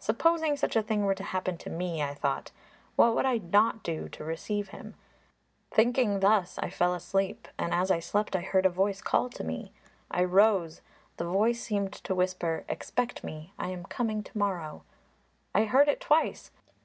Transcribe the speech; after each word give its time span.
'Supposing 0.00 0.56
such 0.56 0.74
a 0.74 0.82
thing 0.82 1.04
were 1.04 1.14
to 1.14 1.22
happen 1.22 1.56
to 1.58 1.70
me,' 1.70 2.02
I 2.02 2.12
thought, 2.12 2.50
'what 2.96 3.14
would 3.14 3.24
I 3.24 3.38
not 3.38 3.84
do 3.84 4.08
to 4.08 4.24
receive 4.24 4.70
Him? 4.70 4.94
And 4.94 4.94
the 4.94 4.96
Pharisee 4.96 5.14
did 5.14 5.22
nothing!' 5.22 5.76
Thinking 5.92 6.20
thus 6.20 6.58
I 6.58 6.70
fell 6.70 6.92
asleep, 6.92 7.46
and 7.56 7.72
as 7.72 7.88
I 7.92 8.00
slept 8.00 8.34
I 8.34 8.40
heard 8.40 8.66
a 8.66 8.68
voice 8.68 9.00
call 9.00 9.30
to 9.30 9.44
me. 9.44 9.70
I 10.10 10.24
rose; 10.24 10.80
the 11.18 11.24
voice 11.24 11.62
seemed 11.62 11.92
to 11.92 12.16
whisper 12.16 12.64
'Expect 12.68 13.22
me; 13.22 13.52
I 13.60 13.68
am 13.68 13.84
coming 13.84 14.24
to 14.24 14.36
morrow.' 14.36 14.82
I 15.54 15.66
heard 15.66 15.86
it 15.86 16.00
twice. 16.00 16.50